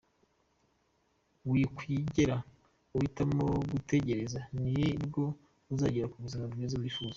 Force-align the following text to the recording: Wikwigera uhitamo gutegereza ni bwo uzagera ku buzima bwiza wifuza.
Wikwigera 1.49 2.37
uhitamo 2.95 3.47
gutegereza 3.71 4.39
ni 4.61 4.89
bwo 5.03 5.25
uzagera 5.73 6.09
ku 6.11 6.17
buzima 6.23 6.45
bwiza 6.51 6.75
wifuza. 6.81 7.09